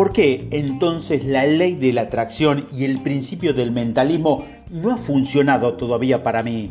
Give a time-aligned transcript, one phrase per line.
[0.00, 4.96] ¿Por qué entonces la ley de la atracción y el principio del mentalismo no ha
[4.96, 6.70] funcionado todavía para mí?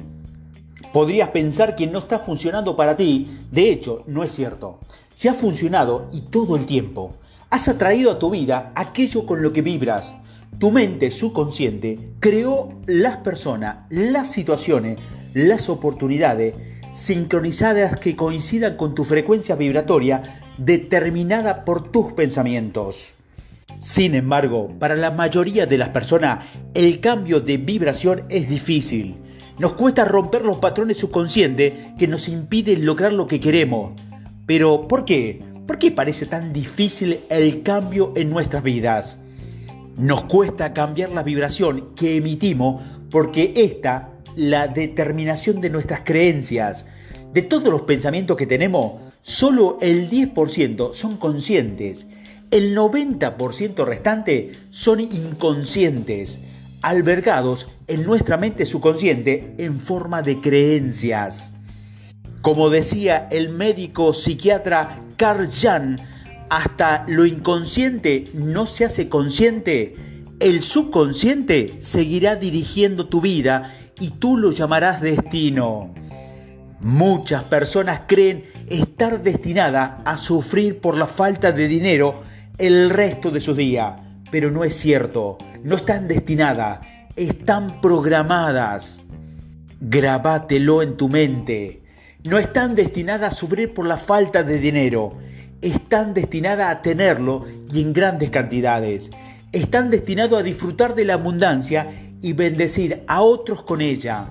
[0.92, 4.79] Podrías pensar que no está funcionando para ti, de hecho, no es cierto.
[5.13, 7.18] Se ha funcionado y todo el tiempo.
[7.51, 10.15] Has atraído a tu vida aquello con lo que vibras.
[10.58, 14.97] Tu mente subconsciente creó las personas, las situaciones,
[15.36, 16.55] las oportunidades
[16.91, 23.14] sincronizadas que coincidan con tu frecuencia vibratoria determinada por tus pensamientos.
[23.80, 29.16] Sin embargo, para la mayoría de las personas, el cambio de vibración es difícil.
[29.58, 33.94] Nos cuesta romper los patrones subconscientes que nos impiden lograr lo que queremos.
[34.46, 35.42] Pero, ¿por qué?
[35.66, 39.18] ¿Por qué parece tan difícil el cambio en nuestras vidas?
[39.96, 46.86] Nos cuesta cambiar la vibración que emitimos porque esta la determinación de nuestras creencias.
[47.34, 52.08] De todos los pensamientos que tenemos, solo el 10% son conscientes.
[52.52, 56.39] El 90% restante son inconscientes,
[56.81, 61.53] albergados en nuestra mente subconsciente en forma de creencias.
[62.41, 66.00] Como decía el médico psiquiatra Carl Jung,
[66.50, 69.95] hasta lo inconsciente no se hace consciente,
[70.39, 75.94] el subconsciente seguirá dirigiendo tu vida y tú lo llamarás destino.
[76.80, 82.23] Muchas personas creen estar destinada a sufrir por la falta de dinero
[82.60, 83.96] el resto de sus días,
[84.32, 86.80] pero no es cierto, no están destinadas,
[87.16, 89.02] están programadas.
[89.80, 91.82] Grabátelo en tu mente.
[92.26, 95.14] No están destinadas a sufrir por la falta de dinero,
[95.62, 99.10] están destinadas a tenerlo y en grandes cantidades.
[99.54, 101.88] Están destinados a disfrutar de la abundancia
[102.22, 104.28] y bendecir a otros con ella.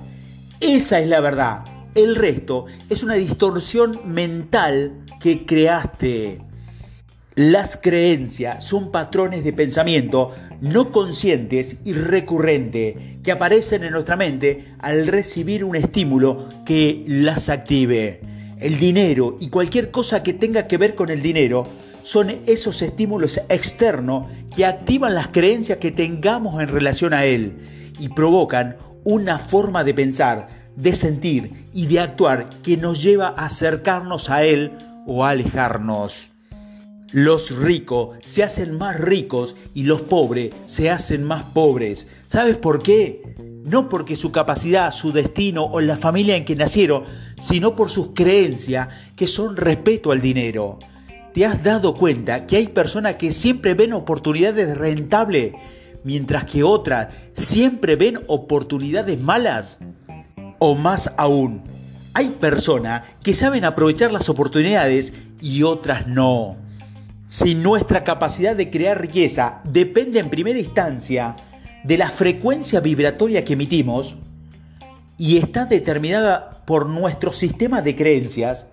[0.61, 1.65] Esa es la verdad.
[1.95, 6.43] El resto es una distorsión mental que creaste.
[7.39, 14.75] Las creencias son patrones de pensamiento no conscientes y recurrentes que aparecen en nuestra mente
[14.81, 18.23] al recibir un estímulo que las active.
[18.59, 21.65] El dinero y cualquier cosa que tenga que ver con el dinero
[22.03, 28.09] son esos estímulos externos que activan las creencias que tengamos en relación a él y
[28.09, 34.29] provocan una forma de pensar, de sentir y de actuar que nos lleva a acercarnos
[34.29, 34.73] a Él
[35.07, 36.33] o a alejarnos.
[37.13, 42.07] Los ricos se hacen más ricos y los pobres se hacen más pobres.
[42.27, 43.23] ¿Sabes por qué?
[43.65, 47.05] No porque su capacidad, su destino o la familia en que nacieron,
[47.41, 50.79] sino por sus creencias que son respeto al dinero.
[51.33, 55.55] ¿Te has dado cuenta que hay personas que siempre ven oportunidades rentables
[56.05, 59.79] mientras que otras siempre ven oportunidades malas?
[60.59, 61.63] O más aún,
[62.13, 66.68] hay personas que saben aprovechar las oportunidades y otras no.
[67.29, 71.37] Si nuestra capacidad de crear riqueza depende en primera instancia
[71.85, 74.17] de la frecuencia vibratoria que emitimos
[75.19, 78.69] y está determinada por nuestro sistema de creencias,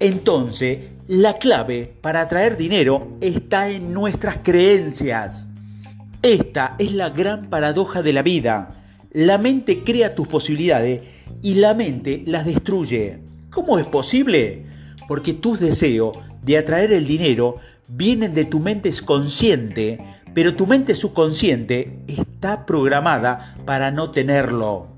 [0.00, 5.48] entonces la clave para atraer dinero está en nuestras creencias.
[6.20, 8.82] Esta es la gran paradoja de la vida.
[9.12, 11.00] La mente crea tus posibilidades
[11.40, 13.20] y la mente las destruye.
[13.48, 14.66] ¿Cómo es posible?
[15.08, 17.56] Porque tus deseos de atraer el dinero
[17.88, 19.98] vienen de tu mente consciente,
[20.32, 24.88] pero tu mente subconsciente está programada para no tenerlo.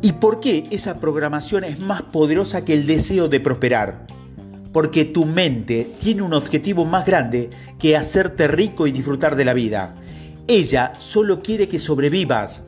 [0.00, 4.06] ¿Y por qué esa programación es más poderosa que el deseo de prosperar?
[4.72, 9.54] Porque tu mente tiene un objetivo más grande que hacerte rico y disfrutar de la
[9.54, 9.96] vida.
[10.46, 12.64] Ella solo quiere que sobrevivas.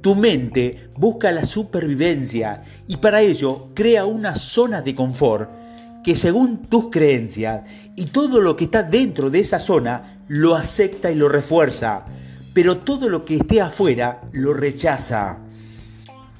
[0.00, 5.61] Tu mente busca la supervivencia y para ello crea una zona de confort
[6.02, 7.62] que según tus creencias
[7.96, 12.04] y todo lo que está dentro de esa zona lo acepta y lo refuerza,
[12.52, 15.38] pero todo lo que esté afuera lo rechaza.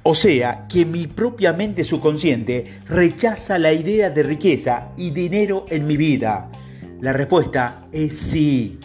[0.04, 5.86] O sea que mi propia mente subconsciente rechaza la idea de riqueza y dinero en
[5.86, 6.50] mi vida.
[7.00, 8.78] La respuesta es sí.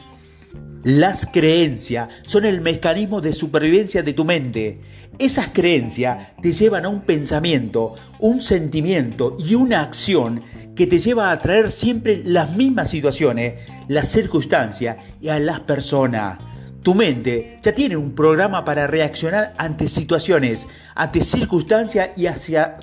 [0.88, 4.80] Las creencias son el mecanismo de supervivencia de tu mente.
[5.20, 10.42] Esas creencias te llevan a un pensamiento, un sentimiento y una acción
[10.78, 13.56] que te lleva a atraer siempre las mismas situaciones,
[13.90, 16.40] las circunstancias y a las personas.
[16.84, 22.78] Tu mente ya tiene un programa para reaccionar ante situaciones, ante circunstancias y hacia,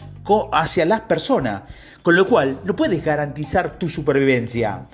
[0.53, 1.63] hacia las personas,
[2.05, 4.85] con lo cual no puedes garantizar tu supervivencia.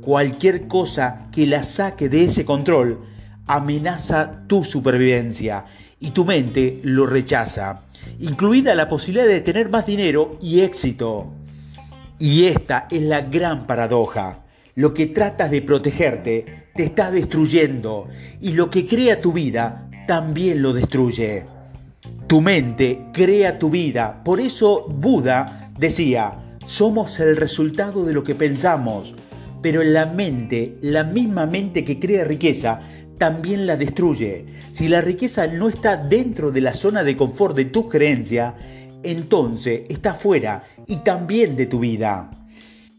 [0.00, 2.98] Cualquier cosa que la saque de ese control
[3.46, 5.64] amenaza tu supervivencia
[6.00, 7.84] y tu mente lo rechaza,
[8.18, 11.32] incluida la posibilidad de tener más dinero y éxito.
[12.18, 14.40] Y esta es la gran paradoja.
[14.74, 18.08] Lo que tratas de protegerte te está destruyendo
[18.40, 21.44] y lo que crea tu vida también lo destruye.
[22.26, 24.24] Tu mente crea tu vida.
[24.24, 29.14] Por eso Buda decía, somos el resultado de lo que pensamos.
[29.62, 32.80] Pero la mente, la misma mente que crea riqueza,
[33.18, 34.44] también la destruye.
[34.72, 38.54] Si la riqueza no está dentro de la zona de confort de tu creencia,
[39.02, 42.30] entonces está fuera y también de tu vida.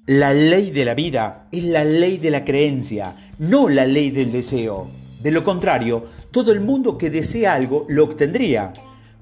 [0.08, 4.32] La ley de la vida es la ley de la creencia, no la ley del
[4.32, 4.88] deseo.
[5.22, 8.74] De lo contrario, todo el mundo que desea algo lo obtendría.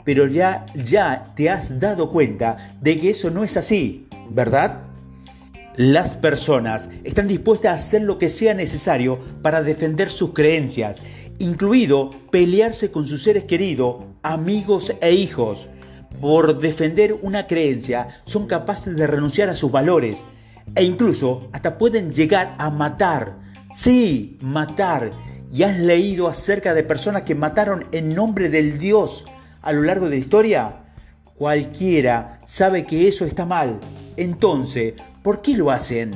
[0.03, 4.81] Pero ya, ya te has dado cuenta de que eso no es así, ¿verdad?
[5.77, 11.03] Las personas están dispuestas a hacer lo que sea necesario para defender sus creencias,
[11.37, 15.67] incluido pelearse con sus seres queridos, amigos e hijos.
[16.21, 20.23] Por defender una creencia son capaces de renunciar a sus valores,
[20.75, 23.37] e incluso hasta pueden llegar a matar.
[23.69, 25.11] Sí, matar.
[25.51, 29.25] ¿Y has leído acerca de personas que mataron en nombre del Dios
[29.61, 30.84] a lo largo de la historia?
[31.37, 33.81] Cualquiera sabe que eso está mal.
[34.15, 36.11] Entonces, ¿por qué lo hacen?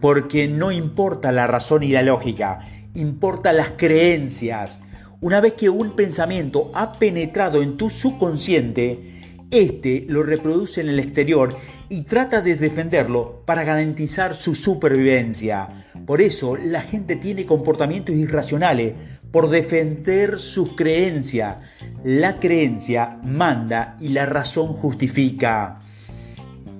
[0.00, 4.80] Porque no importa la razón y la lógica, importa las creencias.
[5.20, 9.20] Una vez que un pensamiento ha penetrado en tu subconsciente,
[9.52, 11.56] este lo reproduce en el exterior
[11.88, 15.84] y trata de defenderlo para garantizar su supervivencia.
[16.06, 18.94] Por eso la gente tiene comportamientos irracionales
[19.30, 21.58] por defender sus creencias.
[22.04, 25.80] La creencia manda y la razón justifica.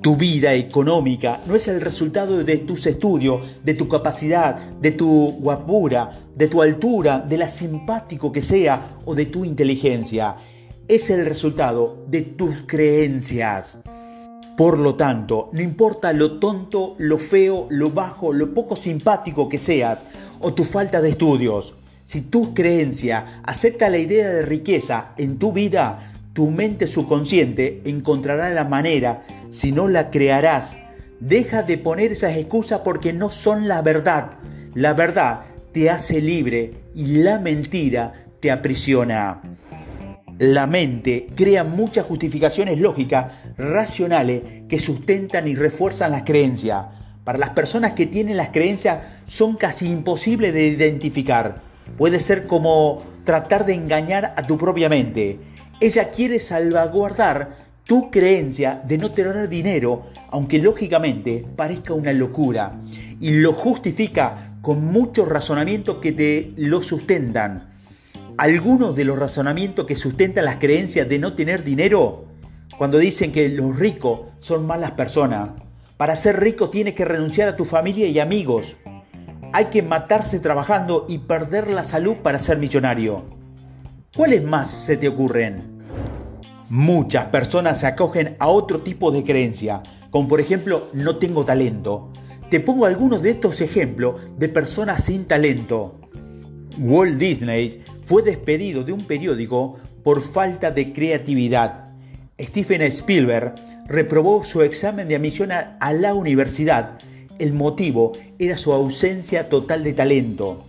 [0.00, 5.32] Tu vida económica no es el resultado de tus estudios, de tu capacidad, de tu
[5.40, 10.36] guapura, de tu altura, de la simpático que sea o de tu inteligencia
[10.88, 13.78] es el resultado de tus creencias.
[14.56, 19.58] Por lo tanto, no importa lo tonto, lo feo, lo bajo, lo poco simpático que
[19.58, 20.06] seas
[20.40, 21.76] o tu falta de estudios,
[22.08, 28.49] si tu creencia acepta la idea de riqueza en tu vida, tu mente subconsciente encontrará
[28.49, 30.78] la manera, si no la crearás.
[31.20, 34.38] Deja de poner esas excusas porque no son la verdad.
[34.72, 35.40] La verdad
[35.72, 39.43] te hace libre y la mentira te aprisiona.
[40.38, 46.87] La mente crea muchas justificaciones lógicas, racionales, que sustentan y refuerzan las creencias.
[47.22, 51.68] Para las personas que tienen las creencias son casi imposibles de identificar.
[51.96, 55.40] Puede ser como tratar de engañar a tu propia mente.
[55.81, 62.81] Ella quiere salvaguardar tu creencia de no tener dinero, aunque lógicamente parezca una locura,
[63.20, 67.79] y lo justifica con muchos razonamientos que te lo sustentan
[68.38, 72.26] algunos de los razonamientos que sustentan las creencias de no tener dinero,
[72.79, 75.50] cuando dicen que los ricos son malas personas,
[75.96, 78.76] para ser rico tienes que renunciar a tu familia y amigos.
[79.52, 83.24] Hay que matarse trabajando y perder la salud para ser millonario.
[84.14, 85.78] ¿Cuáles más se te ocurren?
[86.68, 92.12] Muchas personas se acogen a otro tipo de creencia, como por ejemplo no tengo talento.
[92.50, 95.98] Te pongo algunos de estos ejemplos de personas sin talento.
[96.78, 101.94] Walt Disney fue despedido de un periódico por falta de creatividad.
[102.38, 103.54] Stephen Spielberg
[103.86, 106.98] reprobó su examen de admisión a la universidad.
[107.38, 110.65] El motivo era su ausencia total de talento.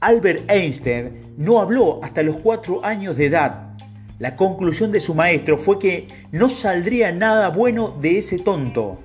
[0.00, 3.76] Albert Einstein no habló hasta los cuatro años de edad.
[4.18, 8.98] La conclusión de su maestro fue que no saldría nada bueno de ese tonto.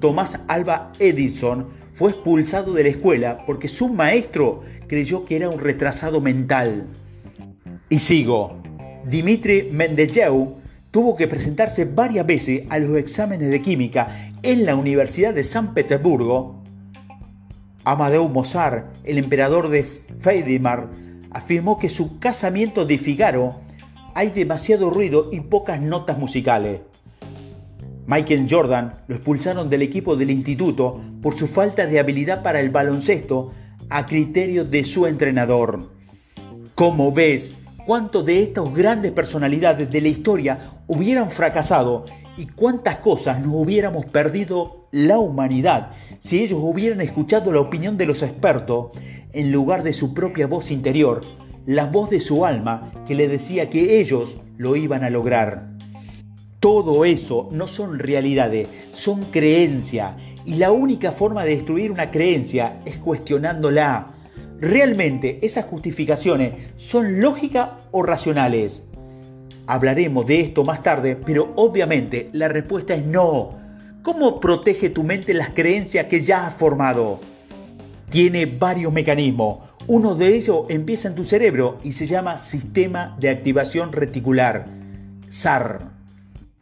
[0.00, 5.58] Tomás Alba Edison fue expulsado de la escuela porque su maestro creyó que era un
[5.58, 6.86] retrasado mental.
[7.88, 8.62] Y sigo.
[9.04, 10.54] Dimitri Mendeleev
[10.96, 15.74] tuvo que presentarse varias veces a los exámenes de química en la Universidad de San
[15.74, 16.62] Petersburgo.
[17.84, 20.88] Amadeus Mozart, el emperador de Feidimar,
[21.30, 23.56] afirmó que su casamiento de Figaro
[24.14, 26.80] hay demasiado ruido y pocas notas musicales.
[28.06, 32.70] Michael Jordan lo expulsaron del equipo del instituto por su falta de habilidad para el
[32.70, 33.50] baloncesto
[33.90, 35.90] a criterio de su entrenador.
[36.74, 37.52] Como ves,
[37.86, 42.04] cuánto de estas grandes personalidades de la historia hubieran fracasado
[42.36, 48.06] y cuántas cosas nos hubiéramos perdido la humanidad si ellos hubieran escuchado la opinión de
[48.06, 48.90] los expertos
[49.32, 51.20] en lugar de su propia voz interior,
[51.66, 55.70] la voz de su alma que le decía que ellos lo iban a lograr.
[56.58, 62.80] Todo eso no son realidades, son creencias y la única forma de destruir una creencia
[62.84, 64.15] es cuestionándola.
[64.60, 68.84] ¿Realmente esas justificaciones son lógicas o racionales?
[69.66, 73.58] Hablaremos de esto más tarde, pero obviamente la respuesta es no.
[74.02, 77.20] ¿Cómo protege tu mente las creencias que ya has formado?
[78.10, 79.58] tiene varios mecanismos.
[79.86, 84.66] Uno de ellos empieza en tu cerebro y se llama Sistema de Activación Reticular,
[85.28, 85.95] SAR.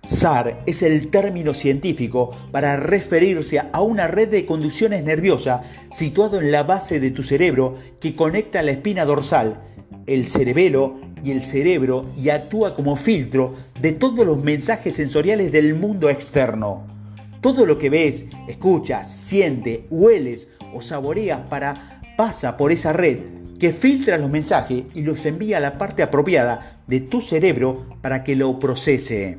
[0.06, 6.52] SAR es el término científico para referirse a una red de conducciones nerviosas situado en
[6.52, 9.60] la base de tu cerebro que conecta la espina dorsal,
[10.06, 15.74] el cerebelo y el cerebro y actúa como filtro de todos los mensajes sensoriales del
[15.74, 16.86] mundo externo.
[17.40, 23.20] Todo lo que ves, escuchas, sientes, hueles o saboreas para pasa por esa red
[23.58, 28.22] que filtra los mensajes y los envía a la parte apropiada de tu cerebro para
[28.22, 29.38] que lo procese.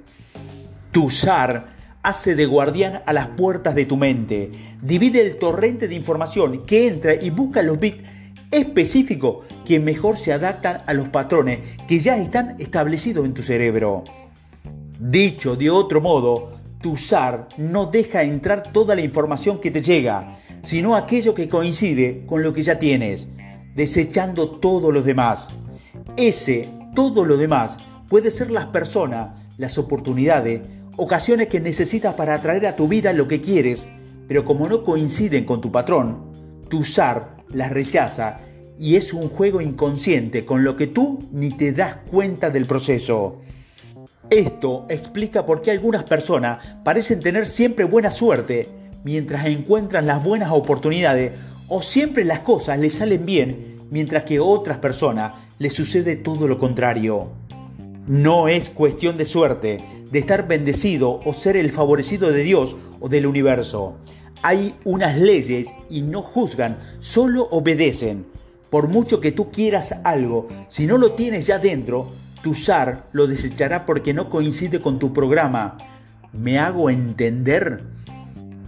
[0.95, 4.49] Tu SAR hace de guardián a las puertas de tu mente.
[4.81, 8.01] Divide el torrente de información que entra y busca los bits
[8.49, 14.05] específicos que mejor se adaptan a los patrones que ya están establecidos en tu cerebro.
[14.97, 20.37] Dicho de otro modo, tu SAR no deja entrar toda la información que te llega,
[20.61, 23.27] sino aquello que coincide con lo que ya tienes,
[23.75, 25.49] desechando todo lo demás.
[26.15, 30.61] Ese todo lo demás puede ser las personas, las oportunidades,
[30.97, 33.87] ocasiones que necesitas para atraer a tu vida lo que quieres,
[34.27, 36.31] pero como no coinciden con tu patrón,
[36.69, 38.39] tu SAR las rechaza
[38.77, 43.41] y es un juego inconsciente con lo que tú ni te das cuenta del proceso.
[44.29, 48.67] Esto explica por qué algunas personas parecen tener siempre buena suerte
[49.03, 51.31] mientras encuentran las buenas oportunidades
[51.67, 56.47] o siempre las cosas les salen bien mientras que a otras personas les sucede todo
[56.47, 57.29] lo contrario.
[58.07, 63.09] No es cuestión de suerte, de estar bendecido o ser el favorecido de Dios o
[63.09, 63.97] del universo.
[64.41, 68.25] Hay unas leyes y no juzgan, solo obedecen.
[68.69, 72.11] Por mucho que tú quieras algo, si no lo tienes ya dentro,
[72.43, 75.77] tu SAR lo desechará porque no coincide con tu programa.
[76.33, 77.83] ¿Me hago entender?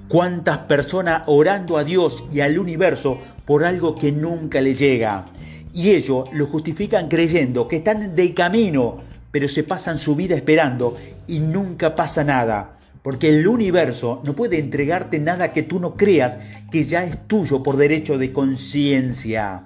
[0.08, 5.27] ¿Cuántas personas orando a Dios y al universo por algo que nunca le llega?
[5.74, 10.98] Y ellos lo justifican creyendo que están de camino pero se pasan su vida esperando
[11.27, 16.38] y nunca pasa nada, porque el universo no puede entregarte nada que tú no creas
[16.72, 19.65] que ya es tuyo por derecho de conciencia.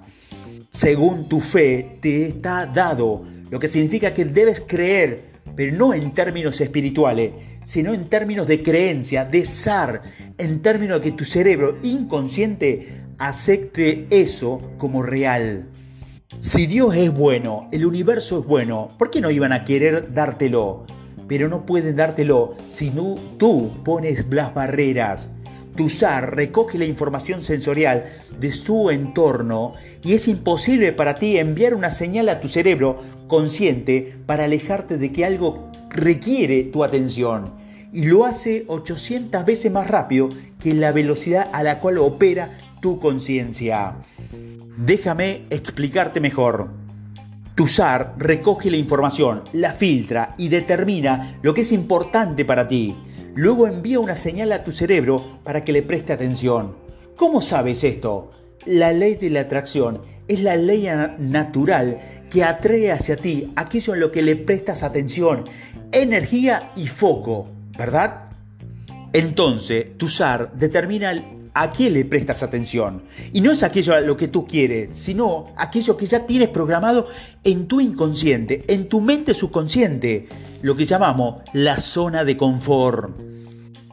[0.68, 6.14] Según tu fe te está dado, lo que significa que debes creer, pero no en
[6.14, 7.32] términos espirituales,
[7.64, 10.02] sino en términos de creencia, de SAR,
[10.38, 15.68] en términos de que tu cerebro inconsciente acepte eso como real.
[16.38, 20.86] Si Dios es bueno, el universo es bueno, ¿por qué no iban a querer dártelo?
[21.28, 22.90] Pero no pueden dártelo si
[23.38, 25.30] tú pones las barreras.
[25.76, 28.04] Tu SAR recoge la información sensorial
[28.40, 29.72] de su entorno
[30.02, 35.12] y es imposible para ti enviar una señal a tu cerebro consciente para alejarte de
[35.12, 37.52] que algo requiere tu atención.
[37.92, 42.98] Y lo hace 800 veces más rápido que la velocidad a la cual opera tu
[42.98, 43.96] conciencia.
[44.84, 46.68] Déjame explicarte mejor.
[47.54, 52.96] Tu SAR recoge la información, la filtra y determina lo que es importante para ti.
[53.36, 56.74] Luego envía una señal a tu cerebro para que le preste atención.
[57.14, 58.32] ¿Cómo sabes esto?
[58.66, 64.00] La ley de la atracción es la ley natural que atrae hacia ti aquello en
[64.00, 65.44] lo que le prestas atención,
[65.92, 67.46] energía y foco,
[67.78, 68.30] ¿verdad?
[69.12, 71.14] Entonces, tu SAR determina
[71.54, 73.02] a qué le prestas atención.
[73.32, 77.08] Y no es aquello a lo que tú quieres, sino aquello que ya tienes programado
[77.44, 80.28] en tu inconsciente, en tu mente subconsciente,
[80.62, 83.16] lo que llamamos la zona de confort.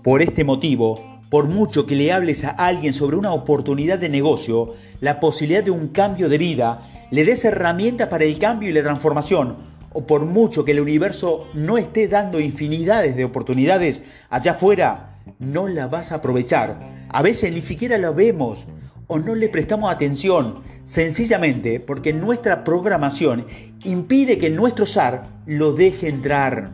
[0.04, 4.76] Por este motivo, por mucho que le hables a alguien sobre una oportunidad de negocio,
[5.02, 8.84] la posibilidad de un cambio de vida, le des herramientas para el cambio y la
[8.84, 9.58] transformación,
[9.92, 15.68] o por mucho que el universo no esté dando infinidades de oportunidades allá afuera, no
[15.68, 18.68] la vas a aprovechar a veces ni siquiera lo vemos
[19.08, 23.46] o no le prestamos atención, sencillamente porque nuestra programación
[23.84, 26.70] impide que nuestro SAR lo deje entrar.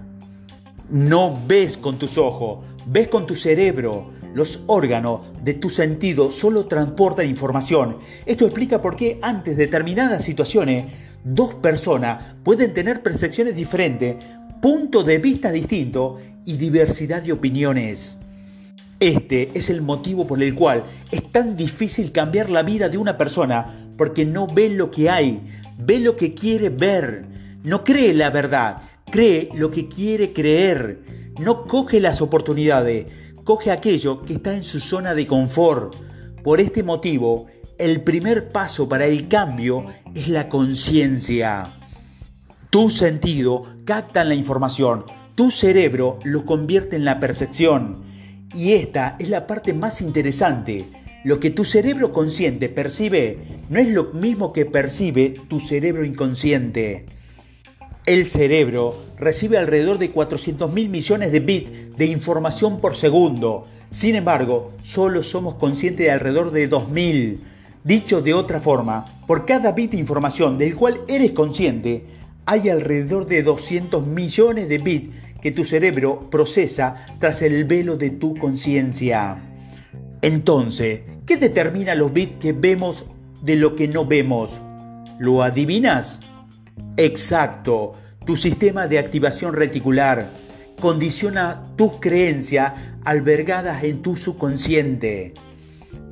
[0.90, 4.12] No ves con tus ojos, ves con tu cerebro.
[4.34, 7.98] Los órganos de tu sentido solo transportan información.
[8.26, 10.92] Esto explica por qué antes de determinadas situaciones,
[11.24, 14.18] dos personas pueden tener percepciones diferentes,
[14.62, 18.20] puntos de vista distintos y diversidad de opiniones.
[19.00, 23.18] Este es el motivo por el cual es tan difícil cambiar la vida de una
[23.18, 25.42] persona porque no ve lo que hay,
[25.78, 27.26] ve lo que quiere ver,
[27.64, 33.08] no cree la verdad, cree lo que quiere creer, no coge las oportunidades,
[33.44, 35.96] coge aquello que está en su zona de confort.
[36.42, 37.48] Por este motivo,
[37.78, 41.74] el primer paso para el cambio es la conciencia.
[42.70, 45.04] Tu sentido capta la información,
[45.36, 48.15] tu cerebro lo convierte en la percepción
[48.56, 50.86] y esta es la parte más interesante.
[51.24, 53.38] Lo que tu cerebro consciente percibe
[53.70, 57.06] no es lo mismo que percibe tu cerebro inconsciente.
[58.06, 63.68] El cerebro recibe alrededor de 400 mil millones de bits de información por segundo.
[63.90, 67.42] Sin embargo, solo somos conscientes de alrededor de 2000.
[67.84, 72.06] Dicho de otra forma, por cada bit de información del cual eres consciente,
[72.46, 75.10] hay alrededor de 200 millones de bits
[75.46, 79.38] que tu cerebro procesa tras el velo de tu conciencia.
[80.24, 83.06] Entonces, ¿qué determina los bits que vemos
[83.44, 84.60] de lo que no vemos?
[85.20, 86.20] ¿Lo adivinas?
[86.98, 87.94] Exacto,
[88.26, 90.32] tu sistema de activación reticular
[90.82, 92.74] condiciona tus creencias
[93.04, 95.36] albergadas en tu subconsciente.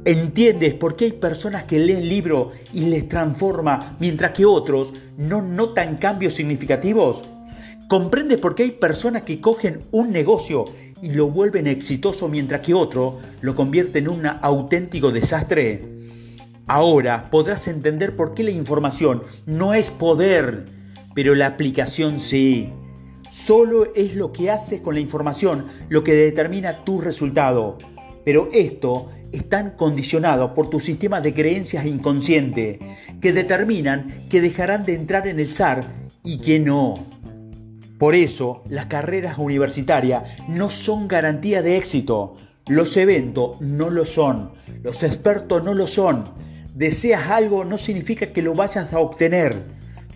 [0.05, 5.41] ¿Entiendes por qué hay personas que leen libros y les transforma mientras que otros no
[5.41, 7.23] notan cambios significativos?
[7.87, 10.65] ¿Comprendes por qué hay personas que cogen un negocio
[11.01, 15.93] y lo vuelven exitoso mientras que otro lo convierte en un auténtico desastre?
[16.67, 20.65] Ahora podrás entender por qué la información no es poder,
[21.13, 22.69] pero la aplicación sí.
[23.29, 27.77] Solo es lo que haces con la información lo que determina tu resultado.
[28.23, 32.79] Pero esto están condicionados por tu sistema de creencias inconsciente,
[33.19, 35.83] que determinan que dejarán de entrar en el SAR
[36.23, 37.12] y que no.
[38.03, 42.35] Por eso, las carreras universitarias no son garantía de éxito.
[42.67, 44.51] Los eventos no lo son.
[44.83, 46.33] Los expertos no lo son.
[46.75, 49.63] Deseas algo no significa que lo vayas a obtener.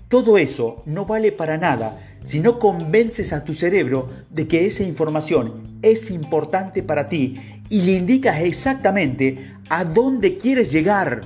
[0.10, 4.84] Todo eso no vale para nada si no convences a tu cerebro de que esa
[4.84, 7.36] información es importante para ti
[7.70, 11.22] y le indicas exactamente a dónde quieres llegar,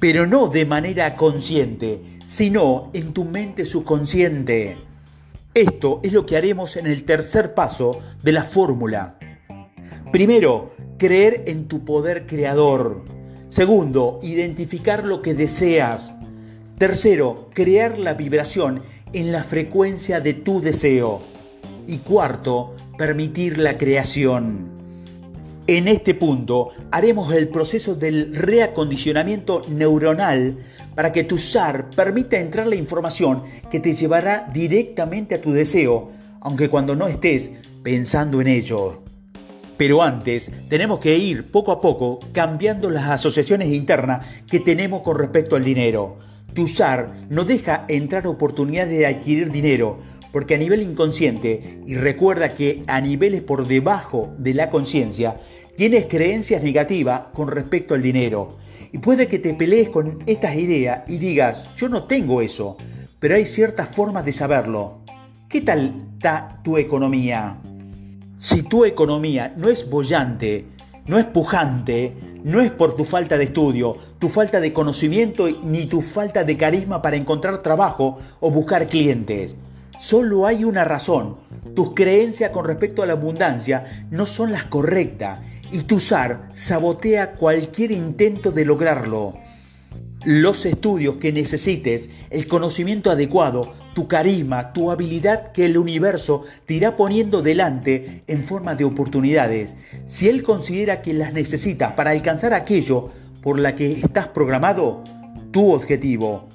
[0.00, 4.78] pero no de manera consciente, sino en tu mente subconsciente.
[5.56, 9.18] Esto es lo que haremos en el tercer paso de la fórmula.
[10.12, 13.06] Primero, creer en tu poder creador.
[13.48, 16.14] Segundo, identificar lo que deseas.
[16.76, 18.82] Tercero, crear la vibración
[19.14, 21.22] en la frecuencia de tu deseo.
[21.86, 24.75] Y cuarto, permitir la creación.
[25.68, 30.58] En este punto haremos el proceso del reacondicionamiento neuronal
[30.94, 36.12] para que tu SAR permita entrar la información que te llevará directamente a tu deseo,
[36.40, 37.50] aunque cuando no estés
[37.82, 39.02] pensando en ello.
[39.76, 45.18] Pero antes tenemos que ir poco a poco cambiando las asociaciones internas que tenemos con
[45.18, 46.16] respecto al dinero.
[46.54, 49.98] Tu SAR no deja entrar oportunidades de adquirir dinero,
[50.30, 55.40] porque a nivel inconsciente, y recuerda que a niveles por debajo de la conciencia,
[55.76, 58.48] Tienes creencias negativas con respecto al dinero.
[58.92, 62.78] Y puede que te pelees con estas ideas y digas, yo no tengo eso,
[63.18, 65.00] pero hay ciertas formas de saberlo.
[65.50, 67.58] ¿Qué tal está tu economía?
[68.38, 70.64] Si tu economía no es bollante,
[71.06, 75.84] no es pujante, no es por tu falta de estudio, tu falta de conocimiento ni
[75.84, 79.56] tu falta de carisma para encontrar trabajo o buscar clientes.
[79.98, 81.36] Solo hay una razón.
[81.74, 87.32] Tus creencias con respecto a la abundancia no son las correctas y tu SAR sabotea
[87.32, 89.34] cualquier intento de lograrlo.
[90.24, 96.74] Los estudios que necesites, el conocimiento adecuado, tu carisma, tu habilidad que el universo te
[96.74, 99.76] irá poniendo delante en forma de oportunidades.
[100.04, 103.10] Si él considera que las necesitas para alcanzar aquello
[103.42, 105.02] por la que estás programado,
[105.50, 106.48] tu objetivo.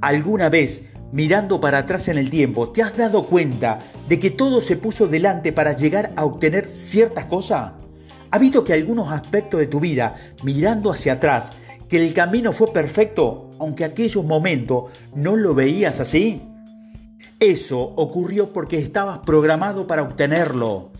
[0.00, 4.60] ¿Alguna vez, mirando para atrás en el tiempo, te has dado cuenta de que todo
[4.60, 7.72] se puso delante para llegar a obtener ciertas cosas?
[8.32, 11.52] ¿Ha visto que algunos aspectos de tu vida, mirando hacia atrás,
[11.88, 14.84] que el camino fue perfecto, aunque aquellos momentos
[15.16, 16.40] no lo veías así?
[17.40, 20.92] Eso ocurrió porque estabas programado para obtenerlo.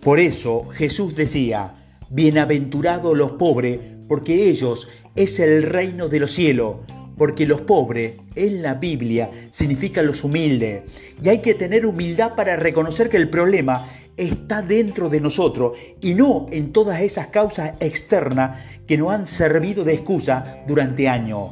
[0.00, 1.72] Por eso Jesús decía,
[2.10, 6.76] bienaventurados los pobres, porque ellos es el reino de los cielos,
[7.16, 10.82] porque los pobres en la Biblia significan los humildes,
[11.22, 16.14] y hay que tener humildad para reconocer que el problema está dentro de nosotros y
[16.14, 21.50] no en todas esas causas externas que nos han servido de excusa durante años.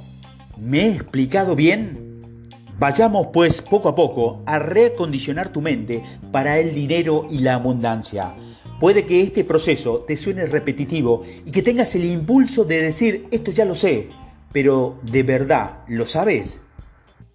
[0.59, 2.11] ¿Me he explicado bien?
[2.79, 8.35] Vayamos pues poco a poco a reacondicionar tu mente para el dinero y la abundancia.
[8.81, 13.51] Puede que este proceso te suene repetitivo y que tengas el impulso de decir esto
[13.51, 14.09] ya lo sé,
[14.53, 16.62] pero ¿de verdad lo sabes?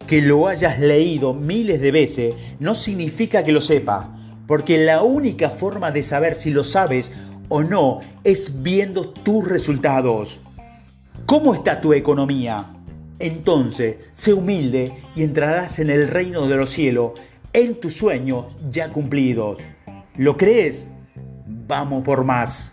[0.07, 4.14] Que lo hayas leído miles de veces no significa que lo sepa
[4.47, 7.11] porque la única forma de saber si lo sabes
[7.49, 10.39] o no es viendo tus resultados.
[11.25, 12.71] ¿Cómo está tu economía?
[13.19, 17.13] Entonces, sé humilde y entrarás en el reino de los cielos
[17.53, 19.61] en tus sueños ya cumplidos.
[20.17, 20.87] ¿Lo crees?
[21.45, 22.71] Vamos por más.